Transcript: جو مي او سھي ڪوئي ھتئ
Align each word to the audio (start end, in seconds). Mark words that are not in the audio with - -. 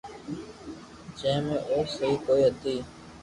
جو 1.17 1.33
مي 1.45 1.55
او 1.71 1.79
سھي 1.93 2.09
ڪوئي 2.25 2.43
ھتئ 2.47 2.77